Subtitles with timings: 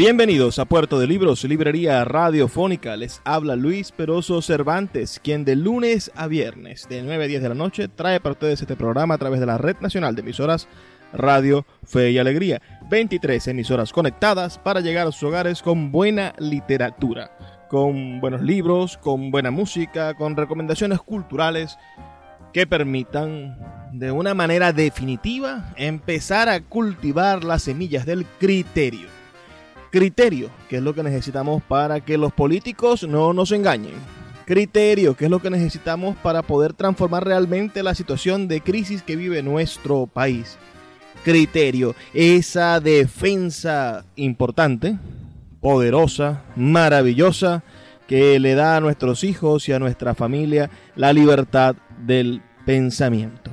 [0.00, 2.96] Bienvenidos a Puerto de Libros, librería radiofónica.
[2.96, 7.48] Les habla Luis Peroso Cervantes, quien de lunes a viernes, de 9 a 10 de
[7.50, 10.68] la noche, trae para ustedes este programa a través de la Red Nacional de Emisoras
[11.12, 12.62] Radio Fe y Alegría.
[12.88, 17.36] 23 emisoras conectadas para llegar a sus hogares con buena literatura,
[17.68, 21.76] con buenos libros, con buena música, con recomendaciones culturales
[22.54, 23.58] que permitan
[23.92, 29.19] de una manera definitiva empezar a cultivar las semillas del criterio
[29.90, 33.94] Criterio, que es lo que necesitamos para que los políticos no nos engañen.
[34.46, 39.16] Criterio, que es lo que necesitamos para poder transformar realmente la situación de crisis que
[39.16, 40.58] vive nuestro país.
[41.24, 44.96] Criterio, esa defensa importante,
[45.60, 47.64] poderosa, maravillosa,
[48.06, 53.50] que le da a nuestros hijos y a nuestra familia la libertad del pensamiento.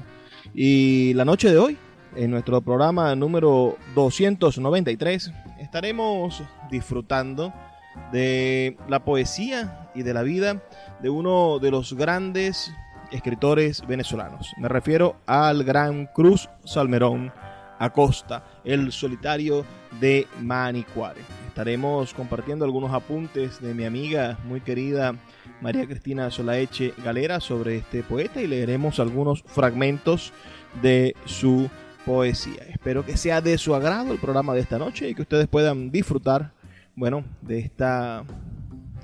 [0.53, 1.77] Y la noche de hoy,
[2.15, 5.31] en nuestro programa número 293,
[5.67, 7.53] estaremos disfrutando
[8.13, 10.63] de la poesía y de la vida
[11.01, 12.71] de uno de los grandes
[13.11, 14.53] escritores venezolanos.
[14.57, 17.33] Me refiero al gran Cruz Salmerón
[17.79, 19.65] Acosta, el solitario
[19.99, 21.19] de Manicuare.
[21.49, 25.15] Estaremos compartiendo algunos apuntes de mi amiga muy querida
[25.59, 30.31] María Cristina Solaeche Galera sobre este poeta y leeremos algunos fragmentos
[30.81, 31.69] de su
[32.07, 32.63] poesía.
[32.69, 35.91] Espero que sea de su agrado el programa de esta noche y que ustedes puedan
[35.91, 36.53] disfrutar,
[36.95, 38.23] bueno, de esta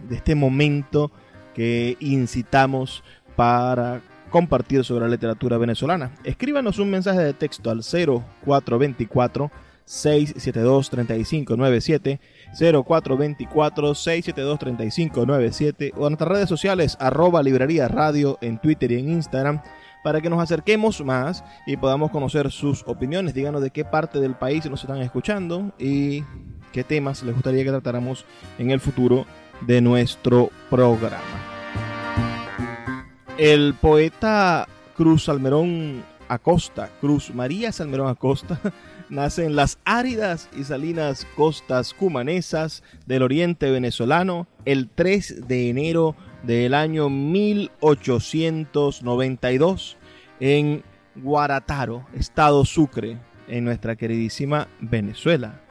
[0.08, 1.12] de este momento
[1.54, 3.04] que incitamos
[3.36, 6.14] para compartir sobre la literatura venezolana.
[6.24, 9.52] Escríbanos un mensaje de texto al 0424
[9.86, 12.22] 672 3597
[12.58, 19.10] 0424 672 3597 o en nuestras redes sociales arroba librería radio en Twitter y en
[19.10, 19.62] Instagram
[20.04, 23.34] para que nos acerquemos más y podamos conocer sus opiniones.
[23.34, 26.24] Díganos de qué parte del país nos están escuchando y
[26.72, 28.26] qué temas les gustaría que tratáramos
[28.58, 29.26] en el futuro
[29.62, 31.22] de nuestro programa.
[33.38, 38.60] El poeta Cruz Salmerón Acosta, Cruz María Salmerón Acosta,
[39.10, 46.16] nace en las áridas y salinas costas cumanesas del oriente venezolano el 3 de enero
[46.44, 49.98] del año 1892
[50.40, 50.84] en
[51.16, 53.18] Guarataro, estado Sucre,
[53.48, 55.62] en nuestra queridísima Venezuela.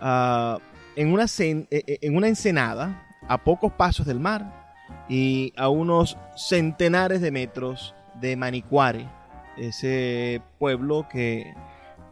[0.00, 0.58] Ah,
[0.94, 4.70] en, una eh, eh, en una ensenada, a pocos pasos del mar
[5.08, 9.08] y a unos centenares de metros de Manicuare,
[9.56, 11.52] ese pueblo que,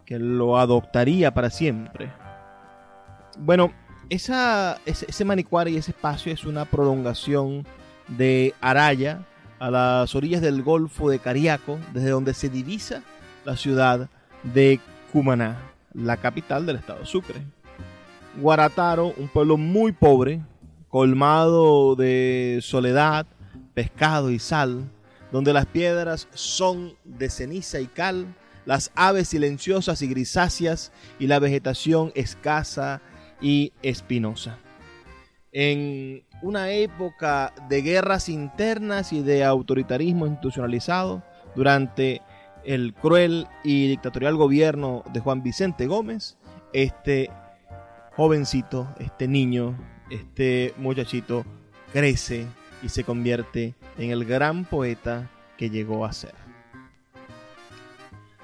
[0.05, 2.11] que lo adoptaría para siempre.
[3.39, 3.71] Bueno,
[4.09, 7.65] esa, ese, ese Manicuare y ese espacio es una prolongación
[8.07, 9.25] de Araya
[9.59, 13.03] a las orillas del Golfo de Cariaco, desde donde se divisa
[13.45, 14.09] la ciudad
[14.43, 14.79] de
[15.11, 17.41] Cumaná, la capital del estado Sucre.
[18.41, 20.41] Guarataro, un pueblo muy pobre,
[20.89, 23.25] colmado de soledad,
[23.73, 24.89] pescado y sal,
[25.31, 28.27] donde las piedras son de ceniza y cal,
[28.65, 33.01] las aves silenciosas y grisáceas y la vegetación escasa
[33.41, 34.57] y espinosa.
[35.57, 41.23] En una época de guerras internas y de autoritarismo institucionalizado
[41.55, 42.21] durante
[42.65, 46.37] el cruel y dictatorial gobierno de Juan Vicente Gómez,
[46.73, 47.29] este
[48.17, 49.77] jovencito, este niño,
[50.09, 51.45] este muchachito
[51.93, 52.47] crece
[52.83, 56.33] y se convierte en el gran poeta que llegó a ser.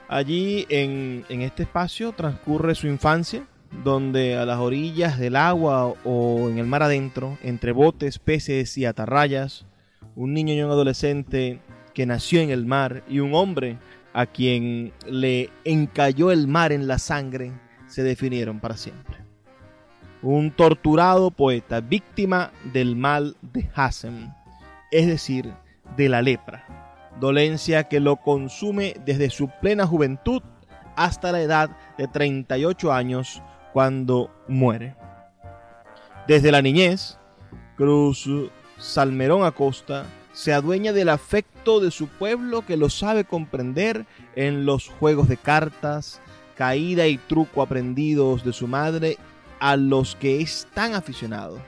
[0.07, 3.45] Allí en, en este espacio transcurre su infancia,
[3.83, 8.85] donde a las orillas del agua o en el mar adentro, entre botes, peces y
[8.85, 9.65] atarrayas,
[10.15, 11.61] un niño y un adolescente
[11.93, 13.77] que nació en el mar y un hombre
[14.13, 17.51] a quien le encalló el mar en la sangre,
[17.87, 19.17] se definieron para siempre.
[20.21, 24.31] un torturado poeta, víctima del mal de Hassem,
[24.91, 25.51] es decir,
[25.97, 30.43] de la lepra, dolencia que lo consume desde su plena juventud
[30.95, 33.41] hasta la edad de 38 años
[33.73, 34.95] cuando muere.
[36.27, 37.17] Desde la niñez,
[37.75, 38.29] Cruz
[38.77, 44.87] Salmerón Acosta se adueña del afecto de su pueblo que lo sabe comprender en los
[44.87, 46.21] juegos de cartas,
[46.55, 49.17] caída y truco aprendidos de su madre
[49.59, 51.59] a los que es tan aficionado.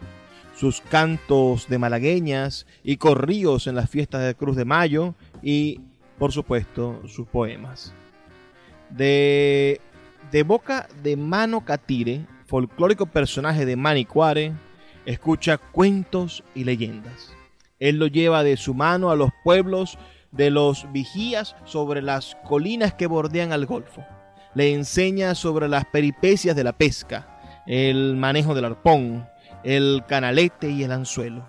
[0.56, 5.82] Sus cantos de malagueñas y corríos en las fiestas de Cruz de Mayo y,
[6.18, 7.94] por supuesto, sus poemas.
[8.90, 9.82] De,
[10.32, 14.54] de boca de Mano Catire, folclórico personaje de Manicuare,
[15.06, 17.34] escucha cuentos y leyendas.
[17.80, 19.98] Él lo lleva de su mano a los pueblos
[20.32, 24.04] de los vigías sobre las colinas que bordean al Golfo.
[24.56, 27.28] Le enseña sobre las peripecias de la pesca,
[27.66, 29.28] el manejo del arpón,
[29.64, 31.46] el canalete y el anzuelo,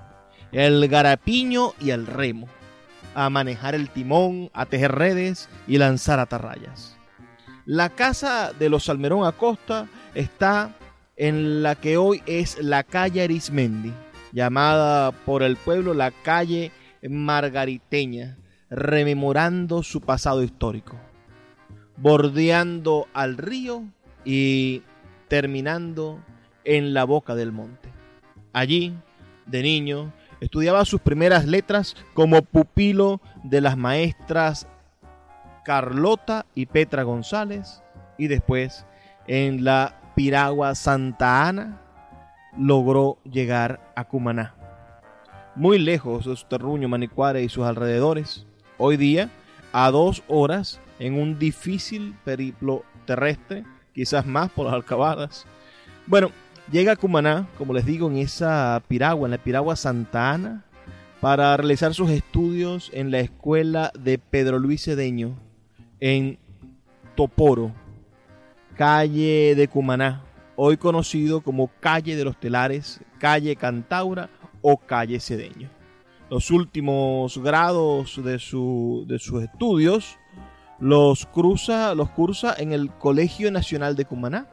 [0.53, 2.47] el garapiño y el remo,
[3.15, 6.94] a manejar el timón, a tejer redes y lanzar atarrayas.
[7.67, 10.75] La casa de los Salmerón Acosta está
[11.17, 13.93] en la que hoy es la calle Arismendi,
[14.33, 16.73] llamada por el pueblo la calle
[17.09, 18.37] Margariteña,
[18.69, 20.97] rememorando su pasado histórico,
[21.97, 23.85] bordeando al río
[24.27, 24.83] y
[25.29, 26.23] terminando
[26.65, 27.89] en la boca del monte.
[28.53, 28.95] Allí,
[29.47, 30.13] de niño,
[30.43, 34.67] estudiaba sus primeras letras como pupilo de las maestras
[35.65, 37.83] Carlota y Petra González
[38.19, 38.87] y después
[39.27, 41.81] en la Piragua Santa Ana
[42.57, 44.55] logró llegar a Cumaná.
[45.57, 48.47] Muy lejos de su terruño Manicuare y sus alrededores,
[48.79, 49.31] hoy día
[49.73, 55.47] a dos horas en un difícil periplo terrestre, quizás más por las alcabadas.
[56.07, 56.31] Bueno,
[56.71, 60.65] llega a Cumaná, como les digo, en esa piragua, en la piragua Santa Ana,
[61.21, 65.44] para realizar sus estudios en la escuela de Pedro Luis Cedeño
[66.05, 66.39] en
[67.17, 67.73] Toporo,
[68.77, 70.23] calle de Cumaná,
[70.55, 74.29] hoy conocido como calle de los Telares, calle Cantaura
[74.61, 75.71] o calle Cedeño.
[76.29, 80.19] Los últimos grados de, su, de sus estudios
[80.79, 84.51] los, cruza, los cursa en el Colegio Nacional de Cumaná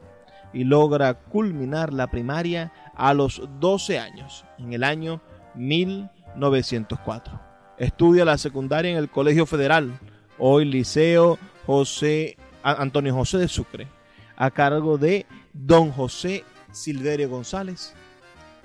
[0.54, 5.20] y logra culminar la primaria a los 12 años, en el año
[5.56, 7.38] 1904.
[7.76, 10.00] Estudia la secundaria en el Colegio Federal,
[10.44, 13.86] hoy Liceo José Antonio José de Sucre,
[14.34, 16.42] a cargo de don José
[16.72, 17.94] Silverio González,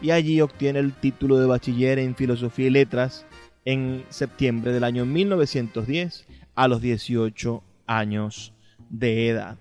[0.02, 3.28] y allí obtiene el título de bachiller en Filosofía y Letras
[3.64, 6.26] en septiembre del año 1910
[6.56, 8.54] a los 18 años
[8.90, 9.60] de edad.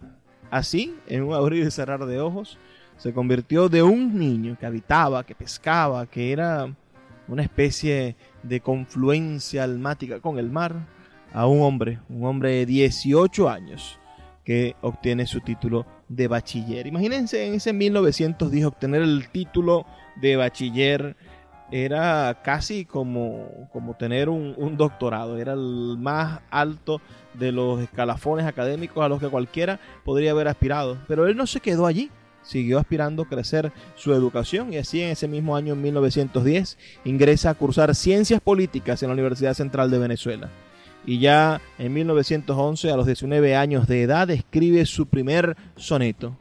[0.50, 2.56] Así, en un abrir y cerrar de ojos,
[2.96, 6.74] se convirtió de un niño que habitaba, que pescaba, que era
[7.28, 10.95] una especie de confluencia almática con el mar,
[11.32, 13.98] a un hombre, un hombre de 18 años,
[14.44, 16.86] que obtiene su título de bachiller.
[16.86, 19.86] Imagínense en ese 1910 obtener el título
[20.20, 21.16] de bachiller
[21.72, 27.00] era casi como, como tener un, un, doctorado, era el más alto
[27.34, 30.96] de los escalafones académicos a los que cualquiera podría haber aspirado.
[31.08, 32.10] Pero él no se quedó allí,
[32.42, 37.50] siguió aspirando a crecer su educación y así en ese mismo año, en 1910, ingresa
[37.50, 40.50] a cursar ciencias políticas en la Universidad Central de Venezuela
[41.06, 46.36] y ya en 1911, a los 19 años de edad, escribe su primer soneto,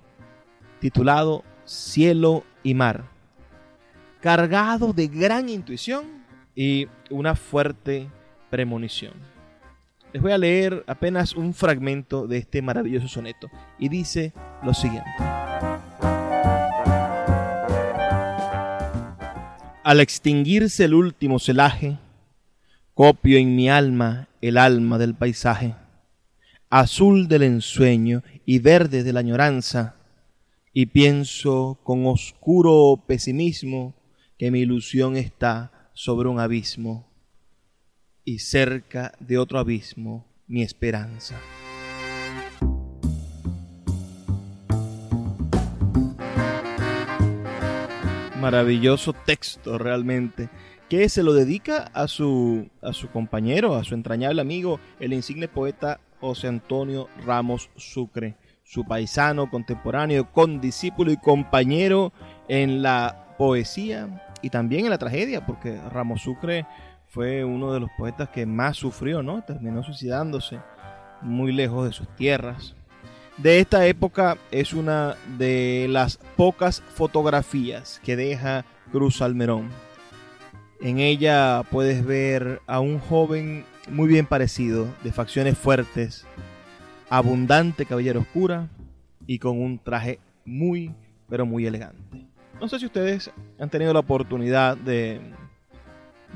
[0.80, 3.06] titulado Cielo y Mar,
[4.22, 6.06] cargado de gran intuición
[6.56, 8.10] y una fuerte
[8.50, 9.14] premonición.
[10.12, 15.12] Les voy a leer apenas un fragmento de este maravilloso soneto y dice lo siguiente.
[19.84, 22.00] Al extinguirse el último celaje,
[22.96, 25.76] Copio en mi alma el alma del paisaje,
[26.70, 29.98] azul del ensueño y verde de la añoranza,
[30.72, 33.96] y pienso con oscuro pesimismo
[34.38, 37.12] que mi ilusión está sobre un abismo
[38.24, 41.38] y cerca de otro abismo mi esperanza.
[48.40, 50.50] Maravilloso texto realmente
[50.98, 55.50] que se lo dedica a su, a su compañero, a su entrañable amigo, el insigne
[55.50, 62.14] poeta José Antonio Ramos Sucre, su paisano contemporáneo, condiscípulo y compañero
[62.48, 66.66] en la poesía y también en la tragedia, porque Ramos Sucre
[67.08, 69.44] fue uno de los poetas que más sufrió, ¿no?
[69.44, 70.60] Terminó suicidándose
[71.22, 72.74] muy lejos de sus tierras.
[73.38, 79.85] de esta época es una de las pocas fotografías que deja Cruz Salmerón.
[80.82, 86.26] En ella puedes ver a un joven muy bien parecido, de facciones fuertes,
[87.10, 88.68] abundante cabellera oscura
[89.26, 90.94] y con un traje muy,
[91.30, 92.26] pero muy elegante.
[92.60, 95.20] No sé si ustedes han tenido la oportunidad de,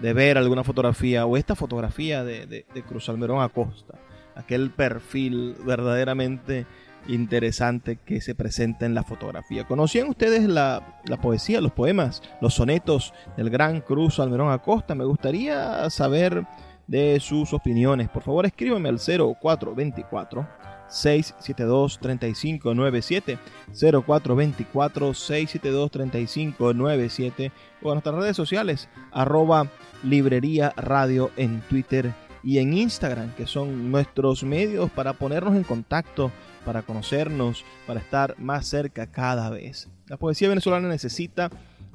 [0.02, 3.96] de ver alguna fotografía o esta fotografía de, de, Cruz Almerón Acosta,
[4.36, 6.66] aquel perfil verdaderamente
[7.08, 9.66] interesante que se presenta en la fotografía.
[9.66, 14.96] ¿Conocían ustedes la, la, poesía, los poemas, los sonetos del gran Cruz Almerón Acosta?
[14.96, 16.46] Me gustaría saber
[16.88, 18.10] de sus opiniones.
[18.10, 20.48] Por favor, escríbeme al 0424
[20.90, 23.38] 672 3597
[23.72, 27.52] 0424 672 3597
[27.82, 29.68] o en nuestras redes sociales arroba
[30.04, 32.12] librería radio en Twitter
[32.44, 36.32] y en Instagram que son nuestros medios para ponernos en contacto
[36.66, 39.90] para conocernos para estar más cerca cada vez.
[40.08, 41.50] La poesía venezolana necesita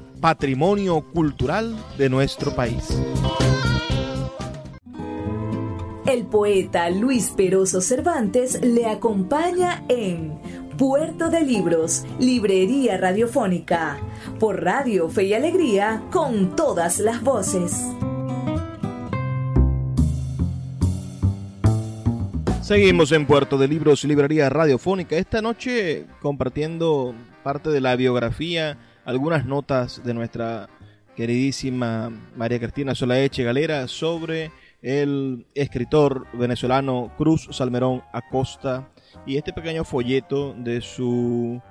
[0.21, 3.01] patrimonio cultural de nuestro país.
[6.05, 10.39] El poeta Luis Peroso Cervantes le acompaña en
[10.77, 13.97] Puerto de Libros, Librería Radiofónica,
[14.39, 17.83] por Radio Fe y Alegría, con todas las voces.
[22.61, 29.45] Seguimos en Puerto de Libros, Librería Radiofónica, esta noche compartiendo parte de la biografía algunas
[29.45, 30.69] notas de nuestra
[31.15, 38.89] queridísima María Cristina Solaeche Galera sobre el escritor venezolano Cruz Salmerón Acosta
[39.25, 41.61] y este pequeño folleto de su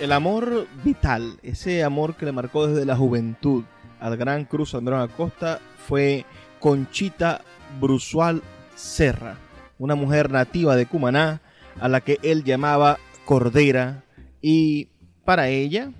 [0.00, 3.64] El amor vital, ese amor que le marcó desde la juventud
[4.00, 6.24] al gran Cruz Almerón Acosta fue
[6.60, 7.42] Conchita
[7.80, 8.42] Brusual
[8.74, 9.36] Serra,
[9.78, 11.40] una mujer nativa de Cumaná
[11.80, 14.04] a la que él llamaba Cordera
[14.40, 14.88] y
[15.24, 15.90] para ella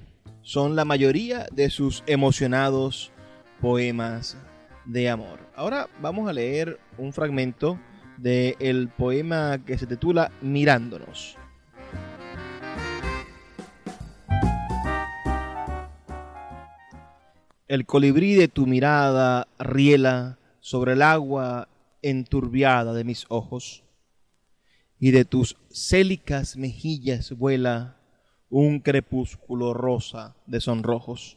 [0.43, 3.13] son la mayoría de sus emocionados
[3.61, 4.37] poemas
[4.85, 5.41] de amor.
[5.55, 7.79] Ahora vamos a leer un fragmento
[8.17, 11.37] del poema que se titula Mirándonos.
[17.69, 21.69] El colibrí de tu mirada riela sobre el agua
[22.01, 23.85] enturbiada de mis ojos,
[24.99, 27.99] y de tus célicas mejillas vuela
[28.49, 31.37] un crepúsculo rosa de sonrojos.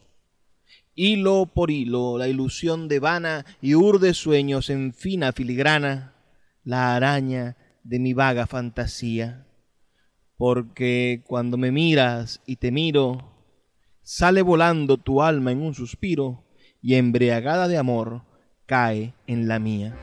[0.94, 6.14] Hilo por hilo, la ilusión devana y urde sueños en fina filigrana,
[6.64, 9.46] la araña de mi vaga fantasía.
[10.38, 13.31] Porque cuando me miras y te miro,
[14.02, 16.44] sale volando tu alma en un suspiro
[16.80, 18.22] y embriagada de amor
[18.66, 19.96] cae en la mía.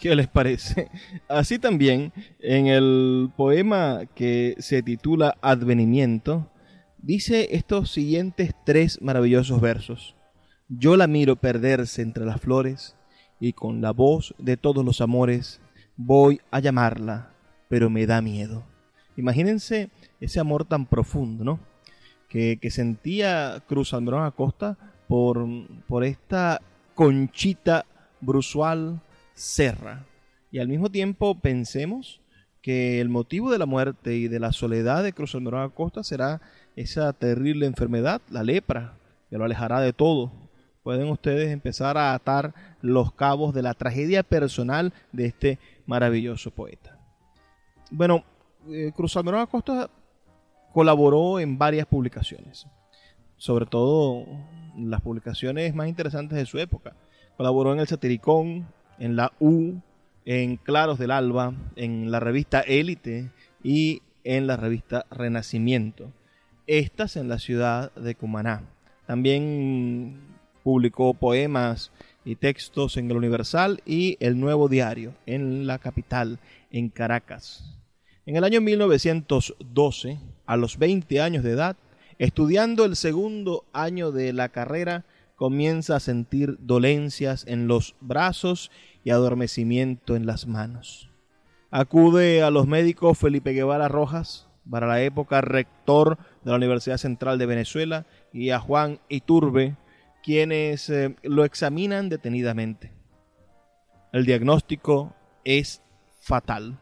[0.00, 0.90] ¿Qué les parece?
[1.28, 6.52] Así también, en el poema que se titula Advenimiento,
[6.98, 10.14] dice estos siguientes tres maravillosos versos.
[10.68, 12.96] Yo la miro perderse entre las flores
[13.44, 15.60] y con la voz de todos los amores
[15.98, 17.34] voy a llamarla,
[17.68, 18.64] pero me da miedo.
[19.18, 21.60] Imagínense ese amor tan profundo, ¿no?
[22.30, 25.46] Que, sentía Cruz Almerón Acosta por,
[25.86, 26.62] por esta
[26.94, 27.84] conchita
[28.22, 29.02] brusual
[29.34, 30.06] Serra.
[30.50, 32.22] Y al mismo tiempo pensemos
[32.62, 36.40] que el motivo de la muerte y de la soledad de Cruz Almerón Acosta será
[36.76, 38.96] esa terrible enfermedad, la lepra,
[39.28, 40.43] que lo alejará de todo.
[40.84, 46.98] Pueden ustedes empezar a atar los cabos de la tragedia personal de este maravilloso poeta.
[47.90, 48.22] Bueno,
[48.68, 49.88] eh, Cruz Almerón Acosta
[50.74, 52.66] colaboró en varias publicaciones,
[53.38, 54.26] sobre todo
[54.76, 56.94] las publicaciones más interesantes de su época.
[57.38, 58.68] Colaboró en el Satiricón,
[58.98, 59.80] en la U,
[60.26, 63.30] en Claros del Alba, en la revista Élite
[63.62, 66.12] y en la revista Renacimiento.
[66.66, 68.64] Estas en la ciudad de Cumaná.
[69.06, 70.33] También
[70.64, 71.92] publicó poemas
[72.24, 76.40] y textos en el Universal y el Nuevo Diario en la capital,
[76.72, 77.78] en Caracas.
[78.26, 81.76] En el año 1912, a los 20 años de edad,
[82.18, 85.04] estudiando el segundo año de la carrera,
[85.36, 88.70] comienza a sentir dolencias en los brazos
[89.04, 91.10] y adormecimiento en las manos.
[91.70, 97.38] Acude a los médicos Felipe Guevara Rojas, para la época rector de la Universidad Central
[97.38, 99.76] de Venezuela, y a Juan Iturbe,
[100.24, 102.90] quienes eh, lo examinan detenidamente.
[104.10, 105.82] El diagnóstico es
[106.20, 106.78] fatal,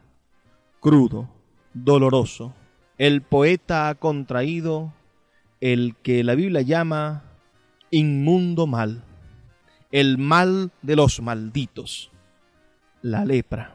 [0.79, 1.29] crudo,
[1.75, 2.55] doloroso.
[2.99, 4.95] El poeta ha contraído
[5.61, 7.25] el que la Biblia llama
[7.91, 9.03] inmundo mal,
[9.91, 12.13] el mal de los malditos,
[13.03, 13.75] la lepra.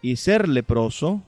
[0.00, 1.22] Y ser leproso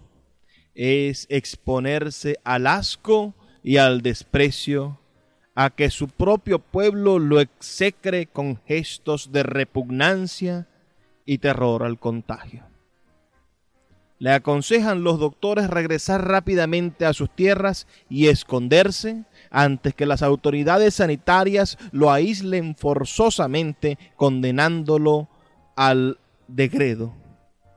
[0.74, 5.00] es exponerse al asco y al desprecio,
[5.56, 10.68] a que su propio pueblo lo execre con gestos de repugnancia
[11.24, 12.64] y terror al contagio.
[14.18, 20.94] Le aconsejan los doctores regresar rápidamente a sus tierras y esconderse antes que las autoridades
[20.94, 25.28] sanitarias lo aíslen forzosamente, condenándolo
[25.74, 27.14] al degredo.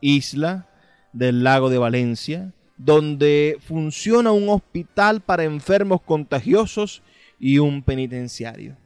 [0.02, 0.68] Isla
[1.14, 7.04] del lago de Valencia, donde funciona un hospital para enfermos contagiosos
[7.40, 8.78] y un penitenciario.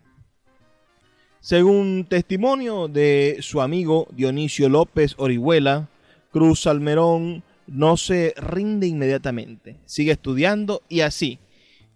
[1.39, 5.89] Según testimonio de su amigo Dionisio López Orihuela,
[6.31, 11.39] Cruz Salmerón no se rinde inmediatamente, sigue estudiando y así,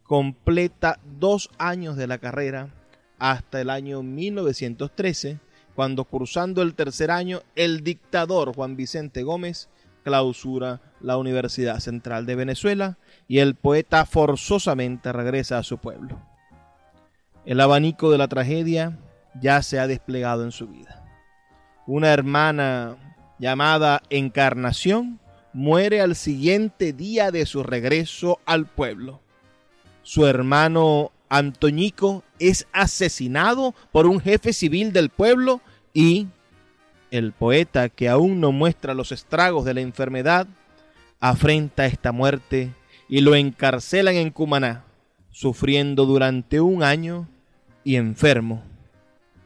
[0.04, 2.74] completa dos años de la carrera
[3.20, 5.40] hasta el año 1913,
[5.76, 9.70] cuando cursando el tercer año, el dictador Juan Vicente Gómez
[10.04, 16.20] clausura la Universidad Central de Venezuela y el poeta forzosamente regresa a su pueblo.
[17.48, 19.00] El abanico de la tragedia
[19.42, 21.04] ya se ha desplegado en su vida.
[21.88, 25.20] Una hermana llamada Encarnación
[25.52, 29.22] muere al siguiente día de su regreso al pueblo
[30.08, 35.60] su hermano Antoñico es asesinado por un jefe civil del pueblo
[35.94, 36.28] y
[37.12, 40.48] el poeta que aún no muestra los estragos de la enfermedad,
[41.20, 42.72] afrenta esta muerte
[43.10, 44.86] y lo encarcelan en Cumaná,
[45.30, 47.28] sufriendo durante un año
[47.88, 48.64] y enfermo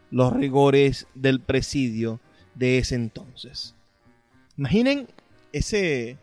[0.09, 2.19] los rigores del presidio
[2.55, 3.75] de ese entonces.
[4.57, 5.07] Imaginen
[5.53, 6.17] ese,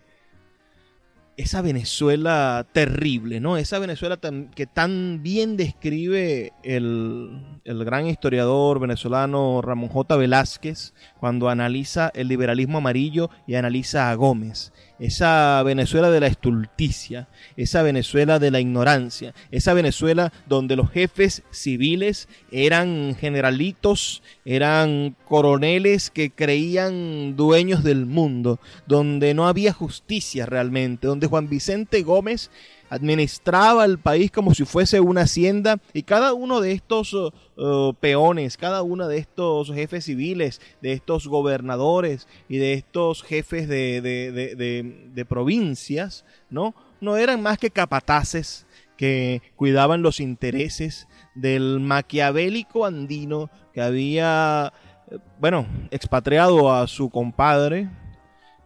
[1.37, 3.57] esa Venezuela terrible, ¿no?
[3.57, 4.19] Esa Venezuela
[4.53, 10.17] que tan bien describe el, el, gran historiador venezolano Ramón J.
[10.17, 17.29] Velázquez cuando analiza el liberalismo amarillo y analiza a Gómez esa Venezuela de la estulticia,
[17.57, 26.11] esa Venezuela de la ignorancia, esa Venezuela donde los jefes civiles eran generalitos, eran coroneles
[26.11, 32.51] que creían dueños del mundo, donde no había justicia realmente, donde Juan Vicente Gómez
[32.91, 37.95] administraba el país como si fuese una hacienda y cada uno de estos uh, uh,
[37.95, 44.01] peones, cada uno de estos jefes civiles, de estos gobernadores y de estos jefes de,
[44.01, 46.75] de, provincias, ¿no?
[47.01, 54.73] No eran más que capataces que cuidaban los intereses del maquiavélico andino que había,
[55.11, 57.89] eh, bueno, expatriado a su compadre,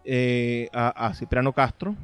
[0.04, 1.94] eh, a Cipriano Castro,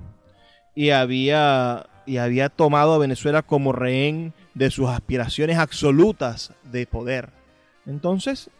[0.75, 7.29] y había y había tomado a Venezuela como rehén de sus aspiraciones absolutas de poder.
[7.85, 8.51] Entonces,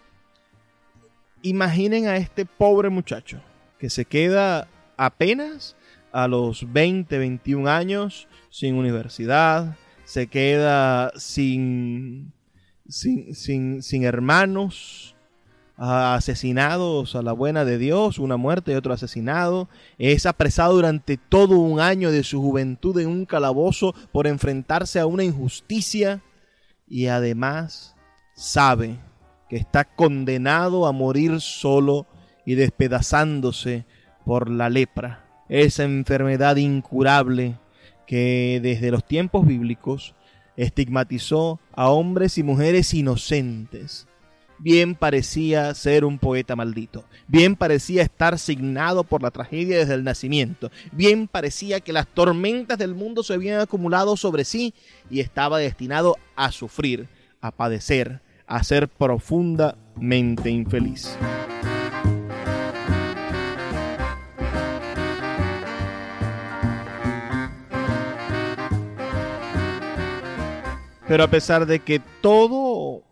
[1.41, 3.41] imaginen a este pobre muchacho
[3.79, 5.77] que se queda apenas
[6.13, 12.33] a los 20, 21 años sin universidad, se queda sin,
[12.87, 15.17] sin, sin, sin hermanos,
[15.79, 19.69] asesinados a la buena de Dios, una muerte y otro asesinado.
[19.97, 25.07] Es apresado durante todo un año de su juventud en un calabozo por enfrentarse a
[25.07, 26.21] una injusticia
[26.89, 27.95] y además
[28.35, 28.99] sabe
[29.49, 32.07] que está condenado a morir solo
[32.45, 33.87] y despedazándose
[34.25, 37.57] por la lepra, esa enfermedad incurable
[38.07, 40.15] que desde los tiempos bíblicos
[40.57, 44.09] estigmatizó a hombres y mujeres inocentes
[44.59, 50.05] bien parecía ser un poeta maldito, bien parecía estar signado por la tragedia desde el
[50.05, 54.75] nacimiento, bien parecía que las tormentas del mundo se habían acumulado sobre sí
[55.11, 57.09] y estaba destinado a sufrir,
[57.41, 61.17] a padecer, a ser profundamente infeliz.
[71.07, 73.03] Pero a pesar de que todo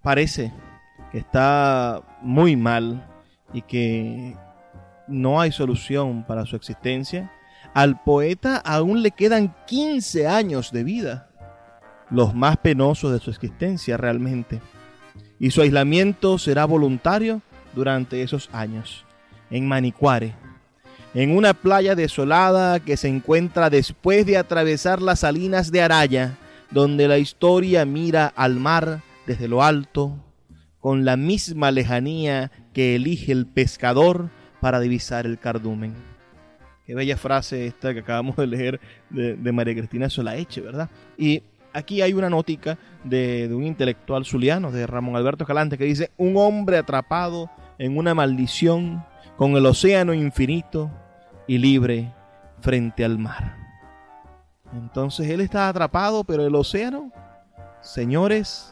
[0.00, 0.52] parece
[1.12, 3.06] que está muy mal
[3.52, 4.34] y que
[5.06, 7.30] no hay solución para su existencia,
[7.74, 11.28] al poeta aún le quedan 15 años de vida,
[12.10, 14.62] los más penosos de su existencia realmente.
[15.38, 17.42] Y su aislamiento será voluntario
[17.74, 19.04] durante esos años,
[19.50, 20.34] en Manicuare,
[21.12, 26.38] en una playa desolada que se encuentra después de atravesar las salinas de Araya,
[26.70, 30.16] donde la historia mira al mar desde lo alto
[30.82, 35.94] con la misma lejanía que elige el pescador para divisar el cardumen.
[36.84, 40.90] Qué bella frase esta que acabamos de leer de, María Cristina Solaeche, ¿verdad?
[41.16, 46.10] Y aquí hay una nótica de, un intelectual zuliano, de Ramón Alberto Calante, que dice,
[46.16, 49.04] un hombre atrapado en una maldición
[49.36, 50.90] con el océano infinito
[51.46, 52.12] y libre
[52.60, 53.56] frente al mar.
[54.72, 57.12] Entonces él está atrapado, pero el océano,
[57.82, 58.71] señores,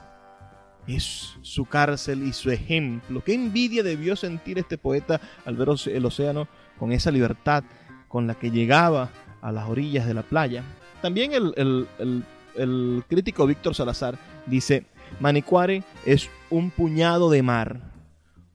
[0.87, 3.23] es su cárcel y su ejemplo.
[3.25, 7.65] Qué envidia debió sentir este poeta al ver el océano con esa libertad
[8.09, 10.65] con la que llegaba a las orillas de la playa.
[11.01, 14.87] También el, crítico Víctor Salazar dice,
[15.21, 17.93] Manicuare es un puñado de mar,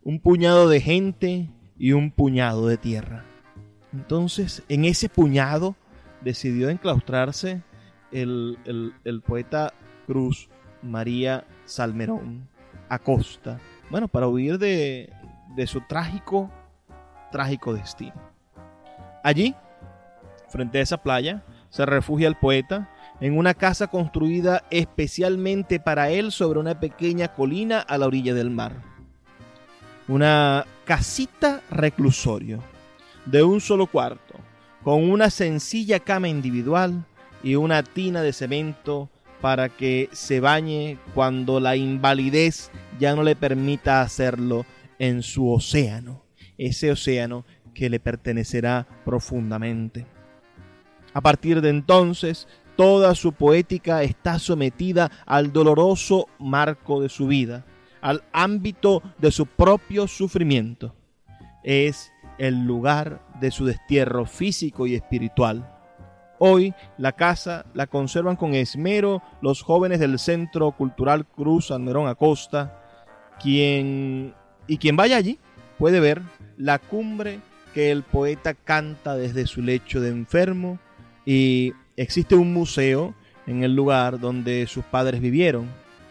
[0.04, 3.24] un puñado de gente y un puñado de tierra.
[3.94, 5.76] Entonces, en ese puñado
[6.22, 7.62] decidió enclaustrarse
[8.12, 9.74] el, el poeta
[10.06, 10.50] Cruz
[10.82, 12.48] María Salmerón
[12.90, 15.12] Acosta, bueno, para huir de,
[15.56, 16.50] de su trágico,
[17.32, 18.14] trágico destino.
[19.24, 19.56] Allí,
[20.50, 26.32] frente a esa playa, se refugia el poeta en una casa construida especialmente para él
[26.32, 28.74] sobre una pequeña colina a la orilla del mar.
[30.08, 32.60] Una casita reclusorio
[33.26, 34.36] de un solo cuarto,
[34.84, 37.06] con una sencilla cama individual
[37.42, 39.10] y una tina de cemento
[39.46, 44.66] para que se bañe cuando la invalidez ya no le permita hacerlo
[44.98, 46.24] en su océano,
[46.58, 50.08] ese océano que le pertenecerá profundamente.
[51.14, 57.68] A partir de entonces, toda su poética está sometida al doloroso marco de su vida,
[58.02, 60.96] al ámbito de su propio sufrimiento.
[61.64, 65.75] es el lugar de su destierro físico y espiritual.
[66.38, 72.82] Hoy la casa la conservan con esmero los jóvenes del Centro Cultural Cruz Almerón Acosta,
[73.42, 74.34] quien
[74.68, 75.40] y quien vaya allí
[75.78, 76.22] puede ver
[76.58, 77.40] la cumbre
[77.74, 80.80] que el poeta canta desde su lecho de enfermo
[81.26, 83.14] y existe un museo
[83.48, 85.70] en el lugar donde sus padres vivieron.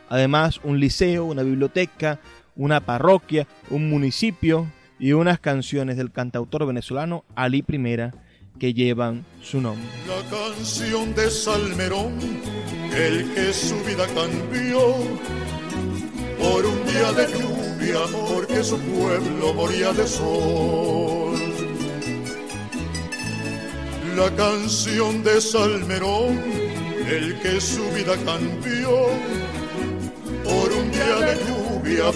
[0.09, 2.21] Además, un liceo, una biblioteca,
[2.57, 4.67] una parroquia, un municipio
[4.99, 8.13] y unas canciones del cantautor venezolano Ali Primera
[8.59, 9.85] que llevan su nombre.
[10.07, 12.19] La canción de Salmerón,
[12.95, 14.95] el que su vida cambió
[16.39, 21.35] por un día de lluvia, porque su pueblo moría de sol.
[24.17, 26.41] La canción de Salmerón,
[27.09, 29.09] el que su vida cambió
[30.45, 31.35] por un día de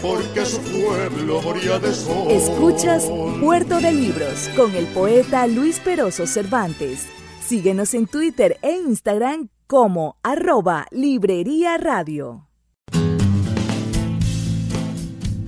[0.01, 2.31] porque su pueblo moría de sol.
[2.31, 3.05] Escuchas
[3.41, 7.07] Puerto de Libros con el poeta Luis Peroso Cervantes.
[7.47, 12.48] Síguenos en Twitter e Instagram como arroba Librería Radio.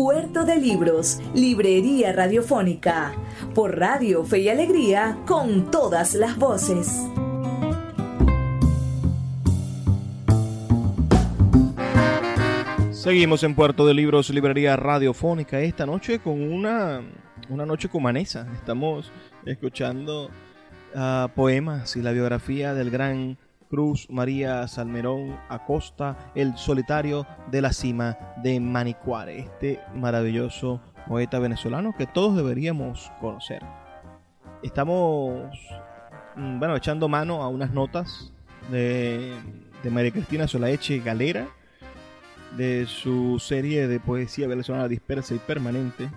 [0.00, 3.14] Puerto de Libros, Librería Radiofónica,
[3.52, 7.04] por Radio Fe y Alegría, con todas las voces.
[12.92, 17.02] Seguimos en Puerto de Libros, Librería Radiofónica, esta noche con una,
[17.48, 18.46] una noche cumanesa.
[18.54, 19.10] Estamos
[19.46, 20.30] escuchando
[20.94, 23.36] uh, poemas y la biografía del gran
[23.68, 31.94] Cruz María Salmerón Acosta, el solitario de la cima de Manicuare, este maravilloso poeta venezolano
[31.96, 33.62] que todos deberíamos conocer.
[34.62, 35.50] Estamos,
[36.36, 38.32] mm, bueno, echando mano a unas notas
[38.70, 39.34] de,
[39.82, 41.48] de María Cristina Solaeche Galera,
[42.56, 46.08] de su serie de poesía venezolana dispersa y permanente,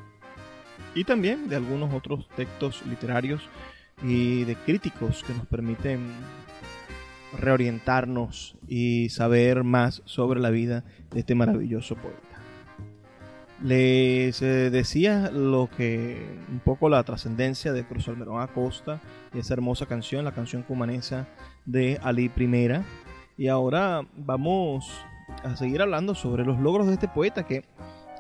[0.96, 3.42] y también de algunos otros textos literarios
[4.04, 6.12] y de críticos que nos permiten
[7.38, 12.32] reorientarnos y saber más sobre la vida de este maravilloso poeta.
[13.64, 19.00] Les eh, decía lo que un poco la trascendencia de Cruz Almerón Acosta
[19.34, 21.28] y esa hermosa canción, la canción cumanesa
[21.66, 22.84] de Ali Primera.
[23.38, 24.92] Y ahora vamos
[25.44, 27.64] a seguir hablando sobre los logros de este poeta que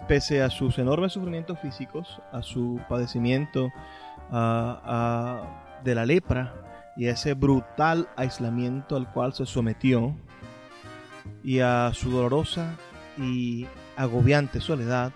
[0.07, 3.71] pese a sus enormes sufrimientos físicos, a su padecimiento
[5.83, 10.15] de la lepra, y a ese brutal aislamiento al cual se sometió
[11.43, 12.75] y a su dolorosa
[13.17, 15.11] y agobiante soledad,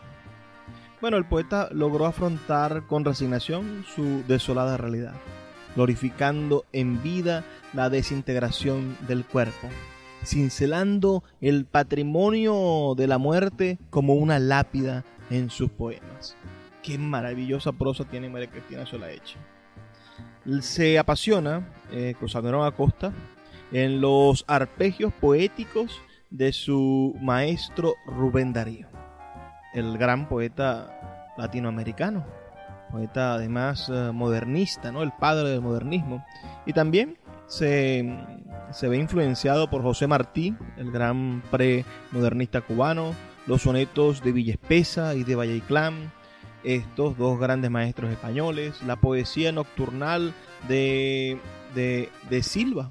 [1.02, 5.14] bueno, el poeta logró afrontar con resignación su desolada realidad,
[5.76, 9.70] glorificando en vida la desintegración del cuerpo,
[10.24, 16.36] cincelando el patrimonio de la muerte como una lápida en sus poemas.
[16.82, 19.38] Qué maravillosa prosa tiene María Cristina Solaeche
[20.62, 22.16] se apasiona eh,
[22.64, 23.14] Acosta
[23.72, 28.88] en los arpegios poéticos de su maestro Rubén Darío,
[29.74, 32.26] el gran poeta latinoamericano,
[32.92, 35.02] poeta además eh, modernista, ¿no?
[35.02, 36.26] el padre del modernismo,
[36.66, 38.18] y también se,
[38.72, 43.14] se ve influenciado por José Martí, el gran pre-modernista cubano,
[43.48, 46.12] los sonetos de Villa Espesa y de Valle Inclán,
[46.66, 50.34] estos dos grandes maestros españoles, la poesía nocturnal
[50.68, 51.38] de,
[51.76, 52.90] de, Silva,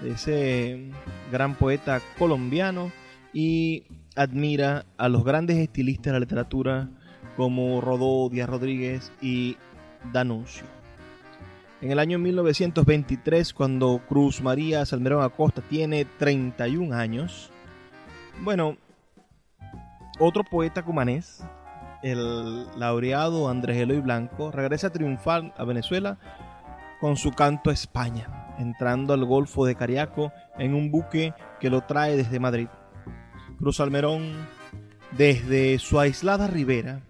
[0.00, 0.90] de ese
[1.30, 2.92] gran poeta colombiano,
[3.32, 3.82] y
[4.14, 6.88] admira a los grandes estilistas de la literatura
[7.36, 9.56] como Rodó, Díaz Rodríguez y
[10.12, 10.64] Danuncio.
[11.80, 17.50] En el año 1923, cuando Cruz María Salmerón Acosta tiene 31 años,
[18.40, 18.76] bueno,
[20.20, 21.44] otro poeta cumanés
[22.04, 26.18] el laureado Andrés Eloy Blanco regresa triunfal a Venezuela
[27.00, 31.80] con su canto a España, entrando al Golfo de Cariaco en un buque que lo
[31.80, 32.68] trae desde Madrid.
[33.58, 34.34] Cruz Almerón
[35.12, 37.00] desde su aislada ribera,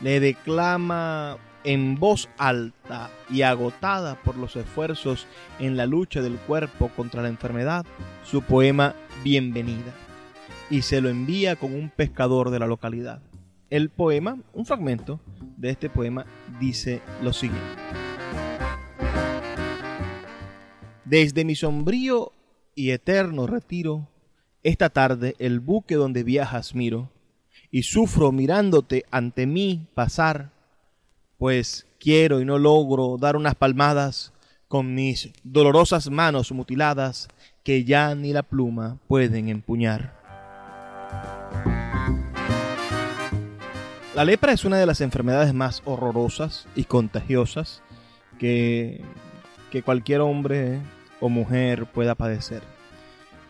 [0.00, 5.26] le declama en voz alta y agotada por los esfuerzos
[5.58, 7.84] en la lucha del cuerpo contra la enfermedad
[8.24, 9.92] su poema Bienvenida
[10.70, 13.20] y se lo envía con un pescador de la localidad.
[13.68, 15.20] El poema, un fragmento
[15.56, 16.24] de este poema,
[16.60, 17.66] dice lo siguiente.
[21.04, 22.32] Desde mi sombrío
[22.74, 24.08] y eterno retiro,
[24.62, 27.10] esta tarde el buque donde viajas miro,
[27.70, 30.52] y sufro mirándote ante mí pasar
[31.38, 34.32] pues quiero y no logro dar unas palmadas
[34.68, 37.28] con mis dolorosas manos mutiladas
[37.62, 40.14] que ya ni la pluma pueden empuñar.
[44.16, 47.82] La lepra es una de las enfermedades más horrorosas y contagiosas
[48.38, 49.02] que,
[49.70, 50.78] que cualquier hombre
[51.20, 52.62] o mujer pueda padecer.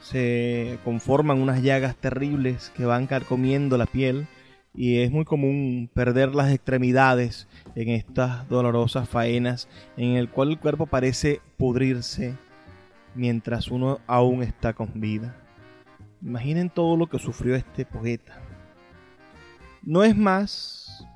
[0.03, 4.27] Se conforman unas llagas terribles que van carcomiendo la piel
[4.75, 10.59] y es muy común perder las extremidades en estas dolorosas faenas en el cual el
[10.59, 12.35] cuerpo parece pudrirse
[13.15, 15.37] mientras uno aún está con vida.
[16.21, 18.43] Imaginen todo lo que sufrió este poeta.
[19.87, 21.07] No es más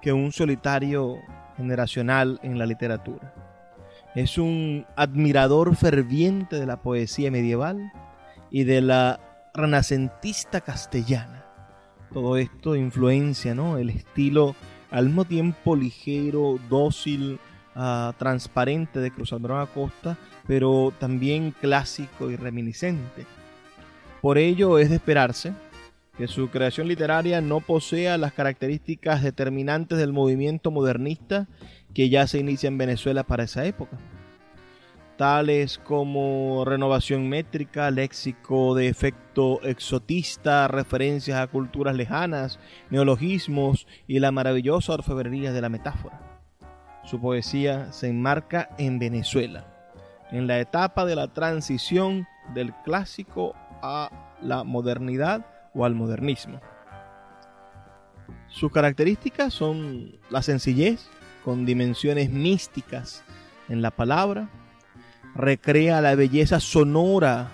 [0.00, 1.16] que un solitario
[1.56, 3.34] generacional en la literatura.
[4.14, 7.90] Es un admirador ferviente de la poesía medieval
[8.50, 9.18] y de la
[9.54, 11.44] renacentista castellana
[12.14, 13.76] todo esto influencia, ¿no?
[13.76, 14.54] El estilo
[14.90, 17.40] al mismo tiempo ligero, dócil,
[17.74, 23.26] ah, transparente de Cruz Almirón Acosta, pero también clásico y reminiscente.
[24.22, 25.52] Por ello es de esperarse
[26.16, 31.48] que su creación literaria no posea las características determinantes del movimiento modernista
[31.92, 33.98] que ya se inicia en Venezuela para esa época
[35.16, 42.58] tales como renovación métrica, léxico de efecto exotista, referencias a culturas lejanas,
[42.90, 46.20] neologismos y la maravillosa orfebrería de la metáfora.
[47.04, 49.66] Su poesía se enmarca en Venezuela,
[50.30, 56.60] en la etapa de la transición del clásico a la modernidad o al modernismo.
[58.48, 61.08] Sus características son la sencillez,
[61.44, 63.22] con dimensiones místicas
[63.68, 64.48] en la palabra,
[65.34, 67.50] recrea la belleza sonora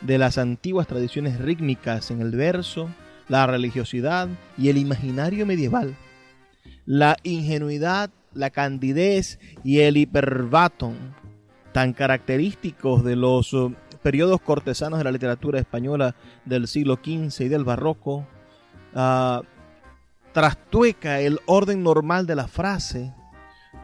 [0.00, 2.88] de las antiguas tradiciones rítmicas en el verso,
[3.28, 5.96] la religiosidad y el imaginario medieval,
[6.86, 10.96] la ingenuidad, la candidez y el hiperbatón,
[11.72, 13.54] tan característicos de los
[14.02, 18.26] periodos cortesanos de la literatura española del siglo XV y del barroco,
[18.94, 19.42] uh,
[20.32, 23.14] trastueca el orden normal de la frase,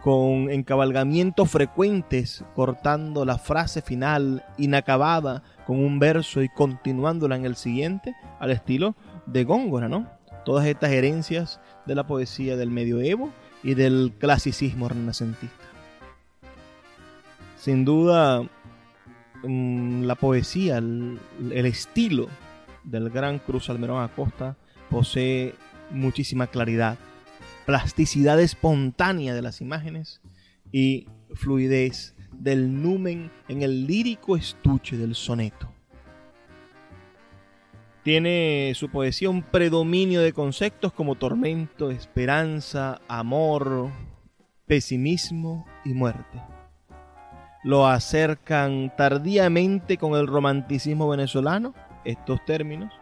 [0.02, 7.57] con encabalgamientos frecuentes, cortando la frase final inacabada con un verso y continuándola en el
[7.57, 8.94] siguiente, al estilo
[9.26, 10.07] de Góngora, ¿no?
[10.44, 13.31] Todas estas herencias de la poesía del medioevo
[13.62, 15.57] y del clasicismo renacentista.
[17.57, 18.42] Sin duda,
[19.42, 21.18] mm, la poesía, el,
[21.53, 22.29] el estilo
[22.85, 24.57] del gran Cruz Almerón Acosta
[24.90, 25.55] posee
[25.90, 26.98] muchísima claridad
[27.68, 30.22] plasticidad espontánea de las imágenes
[30.72, 35.70] y fluidez del numen en el lírico estuche del soneto.
[38.03, 43.90] Tiene su poesía un predominio de conceptos como tormento, esperanza, amor,
[44.66, 46.40] pesimismo y muerte.
[47.64, 52.92] Lo acercan tardíamente con el romanticismo venezolano, estos términos,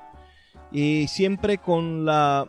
[0.72, 2.48] y siempre con la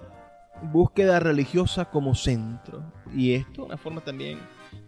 [0.62, 2.84] búsqueda religiosa como centro.
[3.16, 4.40] Y esto una forma también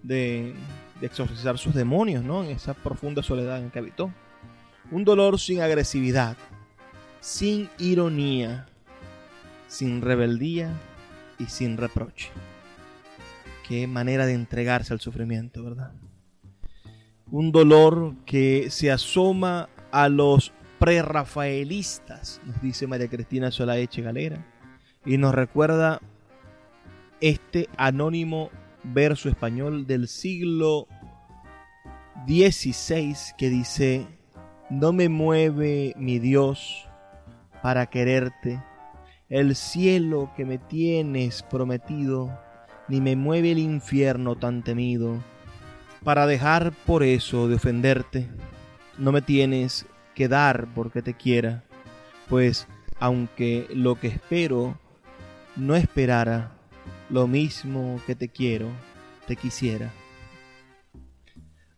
[0.03, 0.53] de,
[1.01, 2.43] exorcizar sus demonios, ¿no?
[2.43, 4.13] En esa profunda soledad en que habitó.
[4.91, 6.35] Un dolor sin agresividad,
[7.19, 8.65] sin ironía,
[9.67, 10.71] sin rebeldía
[11.37, 12.29] y sin reproche.
[13.67, 15.93] Qué manera de entregarse al sufrimiento, ¿verdad?
[17.31, 24.43] Un dolor que se asoma a los prerrafaelistas, nos dice María Cristina Solaeche Galera
[25.05, 26.01] y nos recuerda
[27.21, 28.49] este anónimo
[28.83, 30.87] verso español del siglo
[32.25, 34.07] XVI que dice,
[34.71, 36.87] no me mueve mi Dios
[37.61, 38.63] para quererte,
[39.29, 42.39] el cielo que me tienes prometido,
[42.87, 45.23] ni me mueve el infierno tan temido,
[46.03, 48.27] para dejar por eso de ofenderte,
[48.97, 49.85] no me tienes
[50.15, 51.63] que dar porque te quiera,
[52.27, 52.67] pues
[52.99, 54.77] aunque lo que espero
[55.55, 56.51] no esperara
[57.09, 58.69] lo mismo que te quiero,
[59.27, 59.91] te quisiera.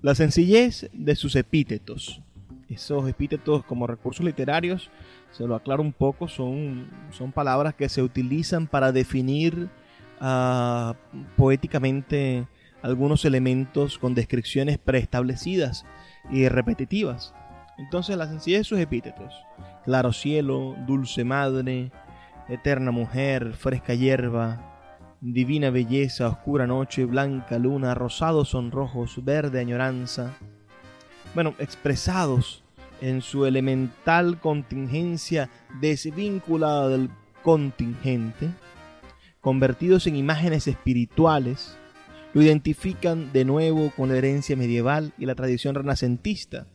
[0.01, 2.21] La sencillez de sus epítetos
[2.69, 4.89] Esos epítetos como recursos literarios,
[5.31, 9.69] se lo aclaro un poco, son, son palabras que se utilizan para definir
[10.21, 10.93] uh,
[11.35, 12.47] poéticamente
[12.81, 15.85] algunos elementos con descripciones preestablecidas
[16.29, 17.33] y repetitivas.
[17.77, 19.33] Entonces la sencillez de sus epítetos,
[19.85, 21.91] claro cielo, dulce madre,
[22.47, 24.71] eterna mujer, fresca hierba,
[25.21, 30.33] divina belleza, oscura noche, blanca luna, rosados sonrojos, verde añoranza,
[31.33, 32.63] bueno, expresados
[33.01, 37.09] en su elemental contingencia desvinculada del
[37.41, 38.49] contingente,
[39.39, 41.77] convertidos en imágenes espirituales,
[42.33, 46.67] lo identifican de nuevo con la herencia medieval y la tradición renacentista,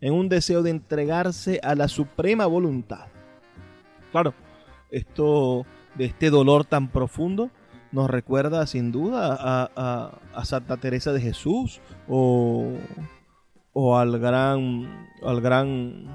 [0.00, 3.06] en un deseo de entregarse a la suprema voluntad.
[4.10, 4.34] Claro,
[4.90, 7.50] esto de este dolor tan profundo
[7.92, 9.36] nos recuerda sin duda
[9.74, 12.72] a, Santa Teresa de Jesús o,
[13.72, 16.06] o al gran al gran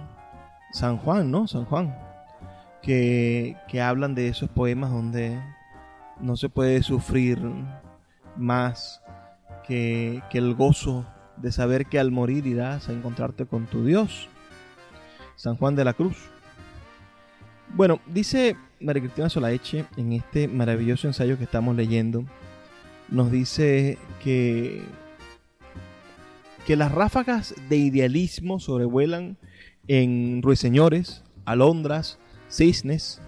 [0.72, 1.48] San Juan, ¿no?
[1.48, 1.98] San Juan,
[2.82, 5.39] que, que hablan de esos poemas donde
[6.20, 7.39] no se puede sufrir
[8.38, 9.02] más
[9.66, 11.06] que, que el gozo
[11.38, 14.30] de saber que al morir irás a encontrarte con tu Dios.
[15.36, 16.18] San Juan de la Cruz.
[17.76, 22.26] Bueno, dice María Cristina Solaeche en este maravilloso ensayo que estamos leyendo,
[23.10, 24.82] nos dice que,
[26.66, 29.38] que las ráfagas de idealismo sobrevuelan
[29.88, 32.20] en ruiseñores, alondras,
[32.50, 33.22] cisnes,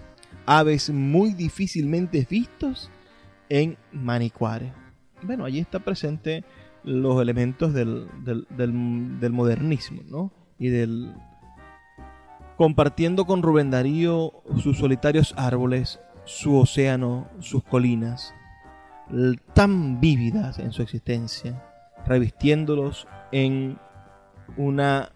[0.46, 2.90] aves muy difícilmente vistos
[3.48, 4.72] en Manicuare.
[5.22, 6.44] Bueno, allí está presente
[6.82, 8.46] los elementos del, del,
[9.20, 10.32] del modernismo, ¿no?
[10.58, 11.14] Y del,
[12.56, 18.34] compartiendo con Rubén Darío sus solitarios árboles, su océano, sus colinas,
[19.54, 21.64] tan vívidas en su existencia,
[22.06, 23.78] revistiéndolos en
[24.56, 25.10] una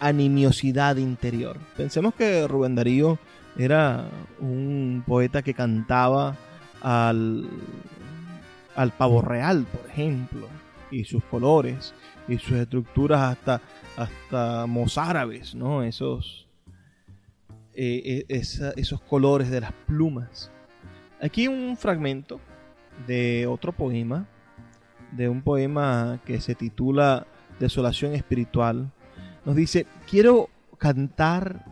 [0.00, 1.58] animiosidad interior.
[1.76, 3.18] Pensemos que Rubén Darío
[3.58, 4.08] era
[4.40, 6.36] un poeta que cantaba
[6.80, 7.48] al,
[8.76, 10.48] al pavo real, por ejemplo,
[10.90, 11.94] y sus colores
[12.28, 13.60] y sus estructuras hasta,
[13.96, 15.82] hasta mozárabes, ¿no?
[15.82, 16.46] Esos,
[17.74, 18.42] eh, eh,
[18.76, 20.50] esos colores de las plumas.
[21.20, 22.40] Aquí un fragmento
[23.06, 24.26] de otro poema,
[25.12, 27.26] de un poema que se titula
[27.58, 28.90] Desolación Espiritual.
[29.44, 30.48] Nos dice, quiero
[30.78, 31.64] cantar